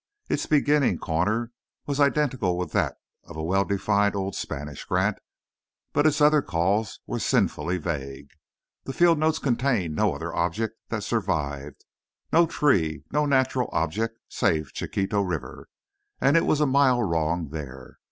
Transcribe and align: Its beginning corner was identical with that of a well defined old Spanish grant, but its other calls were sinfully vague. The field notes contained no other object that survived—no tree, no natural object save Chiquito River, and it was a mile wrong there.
Its 0.29 0.47
beginning 0.47 0.97
corner 0.97 1.51
was 1.85 1.99
identical 1.99 2.57
with 2.57 2.71
that 2.71 2.95
of 3.25 3.37
a 3.37 3.43
well 3.43 3.63
defined 3.63 4.15
old 4.15 4.35
Spanish 4.35 4.83
grant, 4.83 5.19
but 5.93 6.07
its 6.07 6.19
other 6.19 6.41
calls 6.41 6.99
were 7.05 7.19
sinfully 7.19 7.77
vague. 7.77 8.31
The 8.85 8.93
field 8.93 9.19
notes 9.19 9.37
contained 9.37 9.95
no 9.95 10.15
other 10.15 10.33
object 10.35 10.73
that 10.89 11.03
survived—no 11.03 12.47
tree, 12.47 13.03
no 13.11 13.27
natural 13.27 13.69
object 13.73 14.17
save 14.27 14.73
Chiquito 14.73 15.21
River, 15.21 15.69
and 16.19 16.35
it 16.35 16.47
was 16.47 16.61
a 16.61 16.65
mile 16.65 17.03
wrong 17.03 17.49
there. 17.49 17.99